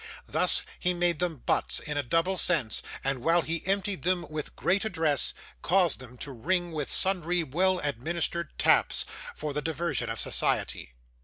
[0.27, 4.55] Thus, he made them butts, in a double sense, and while he emptied them with
[4.55, 10.19] great address, caused them to ring with sundry well administered taps, for the diversion of
[10.19, 10.95] society.